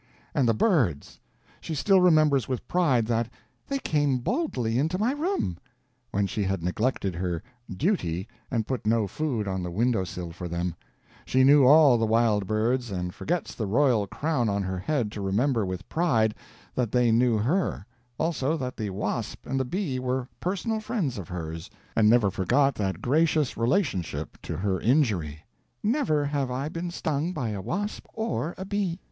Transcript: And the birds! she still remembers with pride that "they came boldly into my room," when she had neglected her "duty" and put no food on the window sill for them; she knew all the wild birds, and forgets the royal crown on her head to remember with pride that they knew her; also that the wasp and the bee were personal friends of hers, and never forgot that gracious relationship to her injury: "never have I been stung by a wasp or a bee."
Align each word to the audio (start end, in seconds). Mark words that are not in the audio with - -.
And 0.33 0.47
the 0.49 0.55
birds! 0.55 1.19
she 1.59 1.75
still 1.75 2.01
remembers 2.01 2.47
with 2.47 2.67
pride 2.67 3.05
that 3.05 3.29
"they 3.67 3.77
came 3.77 4.17
boldly 4.17 4.79
into 4.79 4.97
my 4.97 5.11
room," 5.11 5.59
when 6.09 6.25
she 6.25 6.41
had 6.41 6.63
neglected 6.63 7.13
her 7.13 7.43
"duty" 7.71 8.27
and 8.49 8.65
put 8.65 8.87
no 8.87 9.05
food 9.05 9.47
on 9.47 9.61
the 9.61 9.69
window 9.69 10.03
sill 10.03 10.31
for 10.31 10.47
them; 10.47 10.73
she 11.23 11.43
knew 11.43 11.67
all 11.67 11.99
the 11.99 12.07
wild 12.07 12.47
birds, 12.47 12.89
and 12.89 13.13
forgets 13.13 13.53
the 13.53 13.67
royal 13.67 14.07
crown 14.07 14.49
on 14.49 14.63
her 14.63 14.79
head 14.79 15.11
to 15.11 15.21
remember 15.21 15.67
with 15.67 15.87
pride 15.87 16.33
that 16.73 16.91
they 16.91 17.11
knew 17.11 17.37
her; 17.37 17.85
also 18.17 18.57
that 18.57 18.77
the 18.77 18.89
wasp 18.89 19.45
and 19.45 19.59
the 19.59 19.63
bee 19.65 19.99
were 19.99 20.27
personal 20.39 20.79
friends 20.79 21.19
of 21.19 21.27
hers, 21.27 21.69
and 21.95 22.09
never 22.09 22.31
forgot 22.31 22.73
that 22.73 23.03
gracious 23.03 23.55
relationship 23.55 24.35
to 24.41 24.57
her 24.57 24.79
injury: 24.81 25.45
"never 25.83 26.25
have 26.25 26.49
I 26.49 26.69
been 26.69 26.89
stung 26.89 27.33
by 27.33 27.49
a 27.49 27.61
wasp 27.61 28.07
or 28.13 28.55
a 28.57 28.65
bee." 28.65 28.99